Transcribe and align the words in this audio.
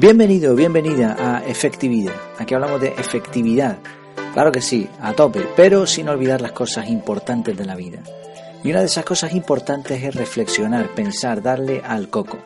Bienvenido, 0.00 0.54
bienvenida 0.54 1.16
a 1.18 1.44
Efectividad. 1.44 2.14
Aquí 2.38 2.54
hablamos 2.54 2.80
de 2.80 2.90
efectividad. 2.90 3.78
Claro 4.32 4.52
que 4.52 4.60
sí, 4.60 4.88
a 5.00 5.12
tope, 5.12 5.44
pero 5.56 5.88
sin 5.88 6.08
olvidar 6.08 6.40
las 6.40 6.52
cosas 6.52 6.88
importantes 6.88 7.56
de 7.56 7.64
la 7.64 7.74
vida. 7.74 8.04
Y 8.62 8.70
una 8.70 8.78
de 8.78 8.86
esas 8.86 9.04
cosas 9.04 9.34
importantes 9.34 10.00
es 10.04 10.14
reflexionar, 10.14 10.94
pensar, 10.94 11.42
darle 11.42 11.82
al 11.84 12.10
coco. 12.10 12.38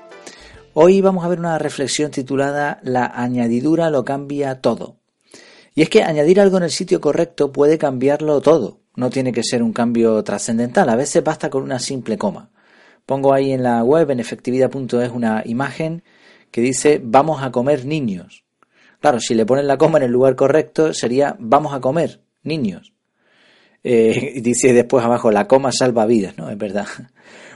Hoy 0.72 1.02
vamos 1.02 1.26
a 1.26 1.28
ver 1.28 1.40
una 1.40 1.58
reflexión 1.58 2.10
titulada 2.10 2.80
La 2.84 3.04
añadidura 3.04 3.90
lo 3.90 4.02
cambia 4.02 4.62
todo. 4.62 4.96
Y 5.74 5.82
es 5.82 5.90
que 5.90 6.04
añadir 6.04 6.40
algo 6.40 6.56
en 6.56 6.62
el 6.62 6.70
sitio 6.70 7.02
correcto 7.02 7.52
puede 7.52 7.76
cambiarlo 7.76 8.40
todo. 8.40 8.80
No 8.96 9.10
tiene 9.10 9.30
que 9.30 9.44
ser 9.44 9.62
un 9.62 9.74
cambio 9.74 10.24
trascendental, 10.24 10.88
a 10.88 10.96
veces 10.96 11.22
basta 11.22 11.50
con 11.50 11.64
una 11.64 11.80
simple 11.80 12.16
coma. 12.16 12.48
Pongo 13.04 13.34
ahí 13.34 13.52
en 13.52 13.62
la 13.62 13.84
web, 13.84 14.10
en 14.10 14.20
efectividad.es, 14.20 15.10
una 15.10 15.42
imagen 15.44 16.02
que 16.52 16.60
dice 16.60 17.00
vamos 17.02 17.42
a 17.42 17.50
comer 17.50 17.84
niños. 17.84 18.44
Claro, 19.00 19.18
si 19.18 19.34
le 19.34 19.44
ponen 19.44 19.66
la 19.66 19.78
coma 19.78 19.98
en 19.98 20.04
el 20.04 20.12
lugar 20.12 20.36
correcto 20.36 20.94
sería 20.94 21.34
vamos 21.40 21.74
a 21.74 21.80
comer 21.80 22.20
niños. 22.44 22.92
Eh, 23.82 24.40
dice 24.42 24.72
después 24.72 25.04
abajo 25.04 25.32
la 25.32 25.48
coma 25.48 25.72
salva 25.72 26.06
vidas, 26.06 26.38
¿no? 26.38 26.48
Es 26.48 26.58
verdad. 26.58 26.86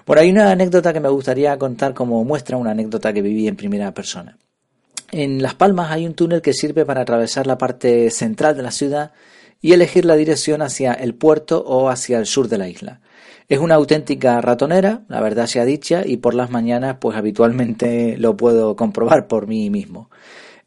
Bueno, 0.06 0.22
hay 0.22 0.30
una 0.30 0.50
anécdota 0.50 0.92
que 0.92 1.00
me 1.00 1.08
gustaría 1.08 1.56
contar 1.58 1.94
como 1.94 2.24
muestra 2.24 2.56
una 2.56 2.72
anécdota 2.72 3.12
que 3.12 3.22
viví 3.22 3.46
en 3.46 3.56
primera 3.56 3.92
persona. 3.92 4.38
En 5.12 5.40
Las 5.40 5.54
Palmas 5.54 5.90
hay 5.90 6.06
un 6.06 6.14
túnel 6.14 6.42
que 6.42 6.52
sirve 6.52 6.84
para 6.84 7.02
atravesar 7.02 7.46
la 7.46 7.58
parte 7.58 8.10
central 8.10 8.56
de 8.56 8.62
la 8.62 8.70
ciudad 8.70 9.12
y 9.60 9.72
elegir 9.72 10.04
la 10.04 10.16
dirección 10.16 10.62
hacia 10.62 10.92
el 10.92 11.14
puerto 11.14 11.62
o 11.64 11.88
hacia 11.88 12.18
el 12.18 12.26
sur 12.26 12.48
de 12.48 12.58
la 12.58 12.68
isla. 12.68 13.00
Es 13.48 13.60
una 13.60 13.76
auténtica 13.76 14.40
ratonera, 14.40 15.02
la 15.08 15.20
verdad 15.20 15.46
sea 15.46 15.64
dicha, 15.64 16.02
y 16.04 16.16
por 16.16 16.34
las 16.34 16.50
mañanas 16.50 16.96
pues 17.00 17.16
habitualmente 17.16 18.16
lo 18.18 18.36
puedo 18.36 18.76
comprobar 18.76 19.28
por 19.28 19.46
mí 19.46 19.70
mismo. 19.70 20.10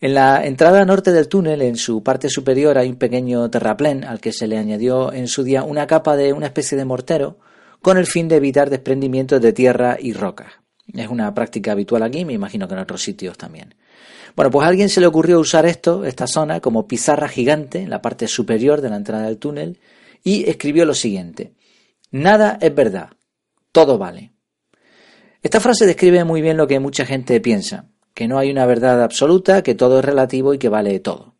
En 0.01 0.13
la 0.13 0.45
entrada 0.45 0.85
norte 0.85 1.11
del 1.11 1.27
túnel, 1.27 1.61
en 1.61 1.75
su 1.75 2.03
parte 2.03 2.29
superior, 2.29 2.77
hay 2.77 2.87
un 2.87 2.95
pequeño 2.95 3.49
terraplén 3.49 4.05
al 4.05 4.21
que 4.21 4.31
se 4.31 4.47
le 4.47 4.57
añadió 4.57 5.11
en 5.11 5.27
su 5.27 5.43
día 5.43 5.63
una 5.63 5.87
capa 5.87 6.15
de 6.15 6.31
una 6.31 6.45
especie 6.45 6.77
de 6.77 6.85
mortero 6.85 7.37
con 7.81 7.97
el 7.97 8.05
fin 8.05 8.29
de 8.29 8.37
evitar 8.37 8.69
desprendimientos 8.69 9.41
de 9.41 9.51
tierra 9.51 9.97
y 9.99 10.13
rocas. 10.13 10.53
Es 10.93 11.07
una 11.07 11.33
práctica 11.33 11.73
habitual 11.73 12.03
aquí, 12.03 12.25
me 12.25 12.33
imagino 12.33 12.67
que 12.67 12.73
en 12.73 12.79
otros 12.79 13.01
sitios 13.01 13.37
también. 13.37 13.75
Bueno, 14.35 14.51
pues 14.51 14.65
a 14.65 14.69
alguien 14.69 14.89
se 14.89 15.01
le 15.01 15.07
ocurrió 15.07 15.39
usar 15.39 15.65
esto, 15.65 16.05
esta 16.05 16.27
zona, 16.27 16.59
como 16.59 16.87
pizarra 16.87 17.27
gigante 17.27 17.79
en 17.79 17.89
la 17.89 18.01
parte 18.01 18.27
superior 18.27 18.81
de 18.81 18.89
la 18.89 18.95
entrada 18.95 19.25
del 19.25 19.37
túnel 19.37 19.79
y 20.23 20.49
escribió 20.49 20.85
lo 20.85 20.93
siguiente. 20.93 21.53
Nada 22.11 22.57
es 22.61 22.73
verdad, 22.73 23.09
todo 23.71 23.97
vale. 23.97 24.33
Esta 25.41 25.59
frase 25.59 25.85
describe 25.85 26.23
muy 26.23 26.41
bien 26.41 26.57
lo 26.57 26.67
que 26.67 26.79
mucha 26.79 27.05
gente 27.05 27.39
piensa, 27.39 27.85
que 28.13 28.27
no 28.27 28.37
hay 28.37 28.51
una 28.51 28.65
verdad 28.65 29.01
absoluta, 29.03 29.61
que 29.61 29.75
todo 29.75 29.99
es 29.99 30.05
relativo 30.05 30.53
y 30.53 30.57
que 30.57 30.69
vale 30.69 30.99
todo. 30.99 31.35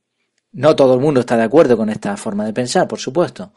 No 0.52 0.76
todo 0.76 0.96
el 0.96 1.00
mundo 1.00 1.20
está 1.20 1.38
de 1.38 1.44
acuerdo 1.44 1.78
con 1.78 1.90
esta 1.90 2.16
forma 2.18 2.46
de 2.46 2.54
pensar, 2.54 2.88
por 2.88 3.00
supuesto. 3.00 3.54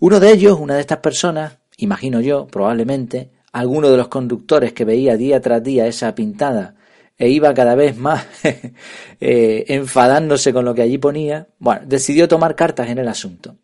Uno 0.00 0.20
de 0.20 0.32
ellos, 0.32 0.58
una 0.58 0.74
de 0.74 0.80
estas 0.80 0.98
personas, 0.98 1.58
imagino 1.78 2.20
yo, 2.20 2.46
probablemente, 2.46 3.30
alguno 3.52 3.90
de 3.90 3.96
los 3.96 4.08
conductores 4.08 4.72
que 4.72 4.84
veía 4.84 5.16
día 5.16 5.40
tras 5.40 5.62
día 5.62 5.86
esa 5.86 6.14
pintada 6.14 6.74
e 7.18 7.28
iba 7.28 7.54
cada 7.54 7.74
vez 7.74 7.96
más 7.96 8.26
eh, 9.20 9.64
enfadándose 9.68 10.52
con 10.52 10.64
lo 10.64 10.74
que 10.74 10.82
allí 10.82 10.98
ponía, 10.98 11.48
bueno, 11.58 11.82
decidió 11.86 12.28
tomar 12.28 12.54
cartas 12.54 12.88
en 12.90 12.98
el 12.98 13.08
asunto 13.08 13.56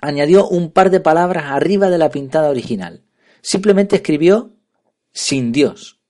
añadió 0.00 0.48
un 0.48 0.70
par 0.70 0.90
de 0.90 1.00
palabras 1.00 1.44
arriba 1.48 1.90
de 1.90 1.98
la 1.98 2.10
pintada 2.10 2.50
original. 2.50 3.02
Simplemente 3.42 3.96
escribió 3.96 4.52
sin 5.12 5.52
Dios. 5.52 6.00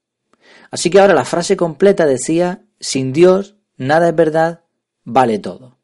Así 0.69 0.89
que 0.89 0.99
ahora 0.99 1.13
la 1.13 1.25
frase 1.25 1.57
completa 1.57 2.05
decía 2.05 2.63
sin 2.79 3.13
Dios 3.13 3.55
nada 3.77 4.09
es 4.09 4.15
verdad, 4.15 4.61
vale 5.03 5.39
todo. 5.39 5.77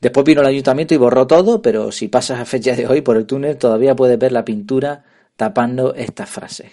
Después 0.00 0.26
vino 0.26 0.40
el 0.40 0.48
ayuntamiento 0.48 0.94
y 0.94 0.98
borró 0.98 1.26
todo, 1.26 1.62
pero 1.62 1.92
si 1.92 2.08
pasas 2.08 2.40
a 2.40 2.44
fecha 2.44 2.74
de 2.74 2.86
hoy 2.86 3.00
por 3.00 3.16
el 3.16 3.26
túnel 3.26 3.56
todavía 3.56 3.94
puedes 3.94 4.18
ver 4.18 4.32
la 4.32 4.44
pintura 4.44 5.04
tapando 5.36 5.94
estas 5.94 6.28
frases. 6.28 6.70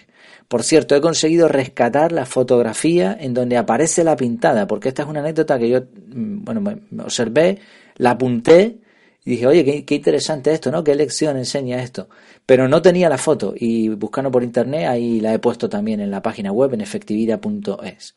Por 0.48 0.62
cierto, 0.64 0.96
he 0.96 1.00
conseguido 1.00 1.48
rescatar 1.48 2.12
la 2.12 2.26
fotografía 2.26 3.16
en 3.18 3.34
donde 3.34 3.56
aparece 3.56 4.04
la 4.04 4.16
pintada, 4.16 4.66
porque 4.66 4.88
esta 4.88 5.02
es 5.02 5.08
una 5.08 5.20
anécdota 5.20 5.58
que 5.58 5.68
yo, 5.68 5.80
mm, 5.80 6.44
bueno, 6.44 6.60
me 6.60 7.02
observé, 7.02 7.58
la 7.96 8.10
apunté 8.10 8.80
y 9.24 9.30
dije, 9.30 9.46
oye, 9.46 9.84
qué, 9.84 9.94
interesante 9.94 10.52
esto, 10.52 10.70
¿no? 10.70 10.82
¿Qué 10.82 10.94
lección 10.94 11.36
enseña 11.36 11.82
esto? 11.82 12.08
Pero 12.46 12.68
no 12.68 12.80
tenía 12.80 13.08
la 13.08 13.18
foto 13.18 13.54
y 13.56 13.88
buscando 13.90 14.30
por 14.30 14.42
internet 14.42 14.86
ahí 14.88 15.20
la 15.20 15.34
he 15.34 15.38
puesto 15.38 15.68
también 15.68 16.00
en 16.00 16.10
la 16.10 16.22
página 16.22 16.52
web 16.52 16.72
en 16.74 16.80
efectividad.es. 16.80 18.14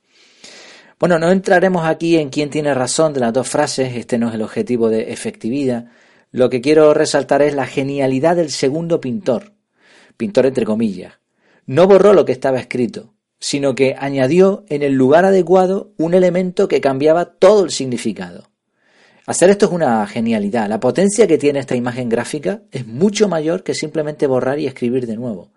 Bueno, 0.99 1.19
no 1.19 1.29
entraremos 1.31 1.85
aquí 1.85 2.15
en 2.17 2.29
quién 2.29 2.49
tiene 2.49 2.73
razón 2.73 3.13
de 3.13 3.19
las 3.19 3.33
dos 3.33 3.49
frases, 3.49 3.95
este 3.95 4.17
no 4.17 4.29
es 4.29 4.35
el 4.35 4.41
objetivo 4.41 4.89
de 4.89 5.11
efectividad. 5.11 5.87
Lo 6.31 6.49
que 6.49 6.61
quiero 6.61 6.93
resaltar 6.93 7.41
es 7.41 7.53
la 7.53 7.67
genialidad 7.67 8.37
del 8.37 8.49
segundo 8.49 9.01
pintor, 9.01 9.51
pintor 10.17 10.45
entre 10.45 10.65
comillas. 10.65 11.13
No 11.65 11.87
borró 11.87 12.13
lo 12.13 12.25
que 12.25 12.31
estaba 12.31 12.59
escrito, 12.59 13.13
sino 13.39 13.75
que 13.75 13.95
añadió 13.97 14.65
en 14.69 14.83
el 14.83 14.93
lugar 14.93 15.25
adecuado 15.25 15.91
un 15.97 16.13
elemento 16.13 16.67
que 16.67 16.81
cambiaba 16.81 17.25
todo 17.25 17.65
el 17.65 17.71
significado. 17.71 18.49
Hacer 19.25 19.49
esto 19.49 19.67
es 19.67 19.71
una 19.71 20.05
genialidad. 20.07 20.67
La 20.67 20.79
potencia 20.79 21.27
que 21.27 21.37
tiene 21.37 21.59
esta 21.59 21.75
imagen 21.75 22.09
gráfica 22.09 22.61
es 22.71 22.85
mucho 22.85 23.29
mayor 23.29 23.63
que 23.63 23.73
simplemente 23.73 24.27
borrar 24.27 24.59
y 24.59 24.67
escribir 24.67 25.07
de 25.07 25.15
nuevo. 25.15 25.51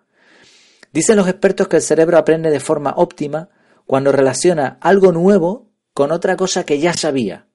Dicen 0.93 1.17
los 1.17 1.27
expertos 1.27 1.67
que 1.67 1.75
el 1.77 1.81
cerebro 1.81 2.17
aprende 2.17 2.49
de 2.49 2.61
forma 2.61 2.93
óptima 2.95 3.49
cuando 3.85 4.11
relaciona 4.11 4.77
algo 4.81 5.11
nuevo 5.11 5.69
con 5.93 6.11
otra 6.11 6.37
cosa 6.37 6.65
que 6.65 6.79
ya 6.79 6.93
sabía. 6.93 7.47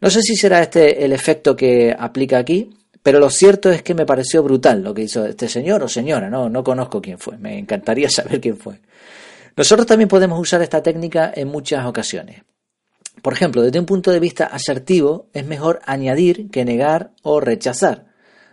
No 0.00 0.10
sé 0.10 0.22
si 0.22 0.36
será 0.36 0.62
este 0.62 1.04
el 1.04 1.12
efecto 1.12 1.56
que 1.56 1.94
aplica 1.98 2.38
aquí, 2.38 2.70
pero 3.06 3.20
lo 3.20 3.30
cierto 3.30 3.70
es 3.70 3.84
que 3.84 3.94
me 3.94 4.04
pareció 4.04 4.42
brutal 4.42 4.82
lo 4.82 4.92
que 4.92 5.02
hizo 5.02 5.24
este 5.24 5.48
señor 5.48 5.80
o 5.80 5.86
señora, 5.86 6.28
no, 6.28 6.48
no 6.48 6.64
conozco 6.64 7.00
quién 7.00 7.20
fue, 7.20 7.38
me 7.38 7.56
encantaría 7.56 8.10
saber 8.10 8.40
quién 8.40 8.56
fue. 8.56 8.80
Nosotros 9.56 9.86
también 9.86 10.08
podemos 10.08 10.40
usar 10.40 10.60
esta 10.60 10.82
técnica 10.82 11.32
en 11.32 11.46
muchas 11.46 11.86
ocasiones. 11.86 12.42
Por 13.22 13.32
ejemplo, 13.32 13.62
desde 13.62 13.78
un 13.78 13.86
punto 13.86 14.10
de 14.10 14.18
vista 14.18 14.46
asertivo, 14.46 15.28
es 15.34 15.46
mejor 15.46 15.78
añadir 15.86 16.50
que 16.50 16.64
negar 16.64 17.12
o 17.22 17.38
rechazar. 17.38 18.06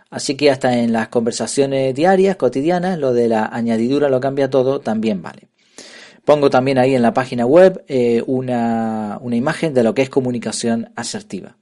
Así 0.08 0.36
que 0.36 0.52
hasta 0.52 0.78
en 0.78 0.92
las 0.92 1.08
conversaciones 1.08 1.92
diarias, 1.92 2.36
cotidianas, 2.36 2.96
lo 2.96 3.12
de 3.12 3.26
la 3.26 3.46
añadidura 3.46 4.08
lo 4.08 4.20
cambia 4.20 4.50
todo 4.50 4.78
también 4.78 5.20
vale. 5.20 5.48
Pongo 6.24 6.48
también 6.48 6.78
ahí 6.78 6.94
en 6.94 7.02
la 7.02 7.12
página 7.12 7.44
web 7.44 7.84
eh, 7.88 8.22
una, 8.28 9.18
una 9.20 9.34
imagen 9.34 9.74
de 9.74 9.82
lo 9.82 9.94
que 9.94 10.02
es 10.02 10.10
comunicación 10.10 10.92
asertiva. 10.94 11.56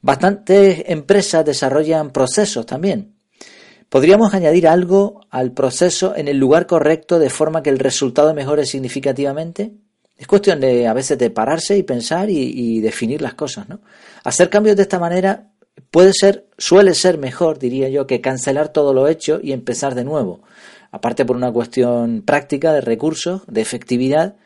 Bastantes 0.00 0.84
empresas 0.86 1.44
desarrollan 1.44 2.10
procesos 2.10 2.66
también. 2.66 3.14
Podríamos 3.88 4.34
añadir 4.34 4.68
algo 4.68 5.22
al 5.30 5.52
proceso 5.52 6.14
en 6.14 6.28
el 6.28 6.36
lugar 6.38 6.66
correcto 6.66 7.18
de 7.18 7.30
forma 7.30 7.62
que 7.62 7.70
el 7.70 7.78
resultado 7.78 8.34
mejore 8.34 8.66
significativamente. 8.66 9.72
Es 10.16 10.26
cuestión 10.26 10.60
de 10.60 10.86
a 10.86 10.92
veces 10.92 11.18
de 11.18 11.30
pararse 11.30 11.76
y 11.76 11.82
pensar 11.82 12.28
y, 12.28 12.80
definir 12.80 13.22
las 13.22 13.34
cosas, 13.34 13.68
¿no? 13.68 13.80
Hacer 14.24 14.50
cambios 14.50 14.76
de 14.76 14.82
esta 14.82 14.98
manera 14.98 15.50
puede 15.90 16.12
ser, 16.12 16.48
suele 16.58 16.94
ser 16.94 17.18
mejor, 17.18 17.58
diría 17.58 17.88
yo, 17.88 18.06
que 18.06 18.20
cancelar 18.20 18.68
todo 18.68 18.92
lo 18.92 19.08
hecho 19.08 19.40
y 19.42 19.52
empezar 19.52 19.94
de 19.94 20.04
nuevo. 20.04 20.42
Aparte 20.90 21.24
por 21.24 21.36
una 21.36 21.52
cuestión 21.52 22.22
práctica 22.22 22.72
de 22.72 22.80
recursos, 22.80 23.42
de 23.46 23.60
efectividad, 23.62 24.36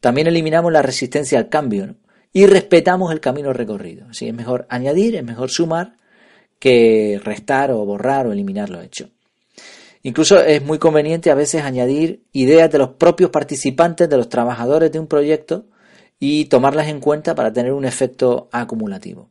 también 0.00 0.26
eliminamos 0.26 0.72
la 0.72 0.82
resistencia 0.82 1.38
al 1.38 1.48
cambio 1.48 1.96
y 2.32 2.46
respetamos 2.46 3.12
el 3.12 3.20
camino 3.20 3.52
recorrido. 3.52 4.06
Así 4.10 4.28
es 4.28 4.34
mejor 4.34 4.66
añadir, 4.68 5.16
es 5.16 5.24
mejor 5.24 5.50
sumar 5.50 5.96
que 6.58 7.20
restar 7.22 7.70
o 7.72 7.84
borrar 7.84 8.26
o 8.26 8.32
eliminar 8.32 8.70
lo 8.70 8.80
hecho. 8.80 9.10
Incluso 10.02 10.40
es 10.40 10.62
muy 10.62 10.78
conveniente 10.78 11.30
a 11.30 11.34
veces 11.34 11.62
añadir 11.62 12.22
ideas 12.32 12.70
de 12.70 12.78
los 12.78 12.90
propios 12.90 13.30
participantes, 13.30 14.08
de 14.08 14.16
los 14.16 14.28
trabajadores 14.28 14.90
de 14.90 14.98
un 14.98 15.06
proyecto 15.06 15.66
y 16.18 16.46
tomarlas 16.46 16.88
en 16.88 17.00
cuenta 17.00 17.34
para 17.34 17.52
tener 17.52 17.72
un 17.72 17.84
efecto 17.84 18.48
acumulativo. 18.52 19.30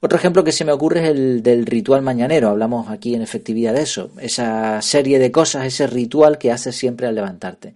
Otro 0.00 0.18
ejemplo 0.18 0.44
que 0.44 0.52
se 0.52 0.66
me 0.66 0.72
ocurre 0.72 1.02
es 1.02 1.08
el 1.08 1.42
del 1.42 1.64
ritual 1.64 2.02
mañanero. 2.02 2.50
Hablamos 2.50 2.90
aquí 2.90 3.14
en 3.14 3.22
efectividad 3.22 3.72
de 3.72 3.82
eso. 3.82 4.10
Esa 4.20 4.82
serie 4.82 5.18
de 5.18 5.32
cosas, 5.32 5.64
ese 5.64 5.86
ritual 5.86 6.36
que 6.36 6.52
haces 6.52 6.76
siempre 6.76 7.06
al 7.06 7.14
levantarte. 7.14 7.74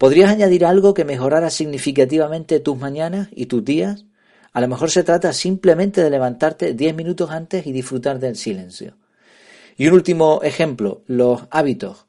¿Podrías 0.00 0.30
añadir 0.30 0.64
algo 0.64 0.94
que 0.94 1.04
mejorara 1.04 1.50
significativamente 1.50 2.58
tus 2.58 2.78
mañanas 2.78 3.28
y 3.32 3.44
tus 3.44 3.62
días? 3.62 4.06
A 4.50 4.62
lo 4.62 4.66
mejor 4.66 4.90
se 4.90 5.04
trata 5.04 5.34
simplemente 5.34 6.02
de 6.02 6.08
levantarte 6.08 6.72
10 6.72 6.96
minutos 6.96 7.30
antes 7.30 7.66
y 7.66 7.72
disfrutar 7.72 8.18
del 8.18 8.36
silencio. 8.36 8.96
Y 9.76 9.88
un 9.88 9.92
último 9.92 10.40
ejemplo, 10.42 11.02
los 11.06 11.42
hábitos. 11.50 12.06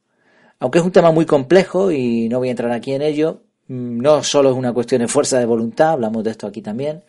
Aunque 0.59 0.79
es 0.79 0.85
un 0.85 0.93
tema 0.93 1.11
muy 1.11 1.25
complejo 1.25 1.91
y 1.91 2.29
no 2.29 2.39
voy 2.39 2.47
a 2.47 2.51
entrar 2.51 2.71
aquí 2.71 2.93
en 2.93 3.01
ello, 3.01 3.41
mm, 3.67 3.97
no 3.97 4.23
solo 4.23 4.51
es 4.51 4.55
una 4.55 4.71
cuestión 4.71 5.01
de 5.01 5.09
fuerza 5.09 5.37
de 5.37 5.45
voluntad, 5.45 5.89
hablamos 5.89 6.23
de 6.23 6.31
esto 6.31 6.47
aquí 6.47 6.61
también. 6.61 7.03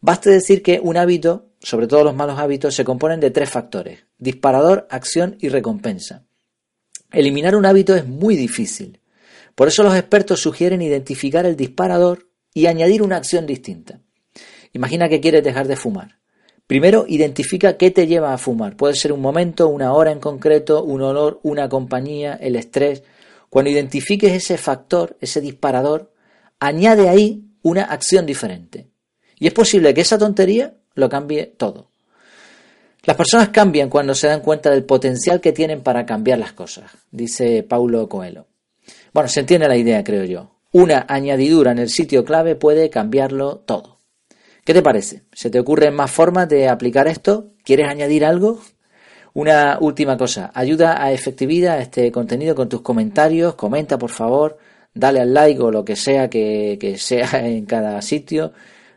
Basta 0.00 0.30
decir 0.30 0.64
que 0.64 0.80
un 0.82 0.96
hábito, 0.96 1.50
sobre 1.60 1.86
todo 1.86 2.02
los 2.02 2.16
malos 2.16 2.40
hábitos, 2.40 2.74
se 2.74 2.84
componen 2.84 3.20
de 3.20 3.30
tres 3.30 3.50
factores, 3.50 4.06
disparador, 4.18 4.88
acción 4.90 5.36
y 5.38 5.48
recompensa. 5.48 6.24
Eliminar 7.12 7.54
un 7.54 7.66
hábito 7.66 7.94
es 7.94 8.04
muy 8.04 8.34
difícil. 8.34 8.98
Por 9.54 9.68
eso 9.68 9.82
los 9.82 9.94
expertos 9.94 10.40
sugieren 10.40 10.82
identificar 10.82 11.46
el 11.46 11.56
disparador 11.56 12.28
y 12.52 12.66
añadir 12.66 13.02
una 13.02 13.16
acción 13.16 13.46
distinta. 13.46 14.00
Imagina 14.72 15.08
que 15.08 15.20
quieres 15.20 15.44
dejar 15.44 15.68
de 15.68 15.76
fumar. 15.76 16.18
Primero, 16.66 17.04
identifica 17.06 17.76
qué 17.76 17.90
te 17.90 18.06
lleva 18.06 18.32
a 18.32 18.38
fumar. 18.38 18.76
Puede 18.76 18.94
ser 18.94 19.12
un 19.12 19.20
momento, 19.20 19.68
una 19.68 19.92
hora 19.92 20.10
en 20.10 20.18
concreto, 20.18 20.82
un 20.82 21.02
olor, 21.02 21.40
una 21.42 21.68
compañía, 21.68 22.34
el 22.34 22.56
estrés. 22.56 23.02
Cuando 23.50 23.70
identifiques 23.70 24.32
ese 24.32 24.56
factor, 24.56 25.16
ese 25.20 25.40
disparador, 25.40 26.12
añade 26.58 27.08
ahí 27.08 27.44
una 27.62 27.84
acción 27.84 28.26
diferente. 28.26 28.88
Y 29.38 29.46
es 29.46 29.52
posible 29.52 29.92
que 29.92 30.00
esa 30.00 30.18
tontería 30.18 30.74
lo 30.94 31.08
cambie 31.08 31.46
todo. 31.46 31.90
Las 33.04 33.16
personas 33.16 33.50
cambian 33.50 33.90
cuando 33.90 34.14
se 34.14 34.28
dan 34.28 34.40
cuenta 34.40 34.70
del 34.70 34.84
potencial 34.84 35.40
que 35.40 35.52
tienen 35.52 35.82
para 35.82 36.06
cambiar 36.06 36.38
las 36.38 36.54
cosas, 36.54 36.90
dice 37.10 37.62
Paulo 37.62 38.08
Coelho. 38.08 38.46
Bueno, 39.14 39.28
se 39.28 39.40
entiende 39.40 39.66
la 39.68 39.76
idea, 39.76 40.04
creo 40.04 40.24
yo. 40.24 40.50
Una 40.72 41.06
añadidura 41.08 41.70
en 41.70 41.78
el 41.78 41.88
sitio 41.88 42.24
clave 42.24 42.56
puede 42.56 42.90
cambiarlo 42.90 43.60
todo. 43.60 44.00
¿Qué 44.64 44.74
te 44.74 44.82
parece? 44.82 45.22
¿Se 45.32 45.48
te 45.48 45.60
ocurren 45.60 45.94
más 45.94 46.10
formas 46.10 46.48
de 46.48 46.68
aplicar 46.68 47.08
esto? 47.08 47.52
¿Quieres 47.64 47.88
añadir 47.88 48.26
algo? 48.26 48.60
Una 49.32 49.78
última 49.80 50.18
cosa, 50.18 50.50
ayuda 50.54 51.02
a 51.02 51.12
efectividad 51.12 51.80
este 51.80 52.12
contenido 52.12 52.54
con 52.54 52.68
tus 52.68 52.82
comentarios, 52.82 53.54
comenta 53.54 53.98
por 53.98 54.10
favor, 54.10 54.58
dale 54.92 55.20
al 55.20 55.32
like 55.32 55.60
o 55.60 55.70
lo 55.70 55.84
que 55.84 55.96
sea 55.96 56.28
que, 56.28 56.76
que 56.80 56.98
sea 56.98 57.30
en 57.46 57.64
cada 57.64 58.02
sitio 58.02 58.52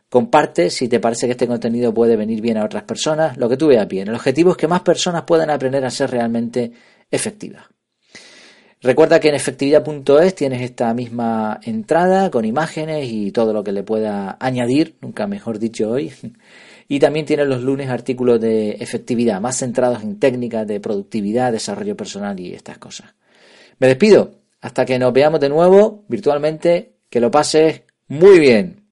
Comparte 0.10 0.70
si 0.70 0.88
te 0.88 1.02
parece 1.02 1.26
que 1.26 1.34
este 1.34 1.48
contenido 1.48 1.94
puede 1.94 2.16
venir 2.16 2.40
bien 2.40 2.58
a 2.58 2.64
otras 2.64 2.84
personas, 2.84 3.36
lo 3.36 3.50
que 3.50 3.58
tú 3.58 3.68
veas 3.68 3.88
bien. 3.88 4.08
El 4.08 4.16
objetivo 4.16 4.52
es 4.52 4.58
que 4.58 4.68
más 4.68 4.82
personas 4.82 5.24
puedan 5.24 5.50
aprender 5.50 5.84
a 5.84 5.90
ser 5.90 6.12
realmente 6.12 6.72
efectivas. 7.12 7.66
Recuerda 8.82 9.20
que 9.20 9.30
en 9.30 9.36
efectividad.es 9.36 10.36
tienes 10.36 10.62
esta 10.62 10.94
misma 10.94 11.60
entrada 11.64 12.30
con 12.30 12.46
imágenes 12.46 13.08
y 13.12 13.32
todo 13.32 13.52
lo 13.52 13.64
que 13.64 13.72
le 13.72 13.84
pueda 13.84 14.38
añadir, 14.40 14.98
nunca 15.02 15.28
mejor 15.28 15.60
dicho 15.60 15.90
hoy. 15.92 16.12
Y 16.90 17.00
también 17.00 17.26
tienes 17.26 17.48
los 17.48 17.64
lunes 17.64 17.90
artículos 17.90 18.40
de 18.40 18.72
efectividad, 18.80 19.42
más 19.42 19.58
centrados 19.58 20.04
en 20.04 20.20
técnicas 20.20 20.66
de 20.66 20.80
productividad, 20.80 21.52
desarrollo 21.52 21.98
personal 21.98 22.40
y 22.40 22.54
estas 22.54 22.78
cosas. 22.78 23.14
Me 23.78 23.88
despido. 23.88 24.32
Hasta 24.62 24.86
que 24.86 24.98
nos 24.98 25.12
veamos 25.12 25.42
de 25.42 25.50
nuevo 25.50 26.06
virtualmente. 26.08 26.94
Que 27.10 27.20
lo 27.20 27.30
pases 27.30 27.82
muy 28.08 28.40
bien. 28.40 28.87